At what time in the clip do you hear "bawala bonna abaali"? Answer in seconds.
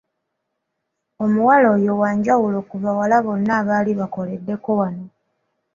2.83-3.91